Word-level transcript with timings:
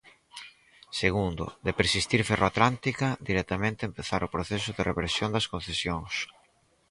Segundo: 1.01 1.45
de 1.65 1.71
persistir 1.79 2.21
Ferroatlántica, 2.29 3.07
directamente 3.29 3.81
empezar 3.89 4.21
o 4.23 4.31
proceso 4.35 4.69
de 4.73 4.85
reversión 4.89 5.29
das 5.35 5.49
concesións. 5.53 6.13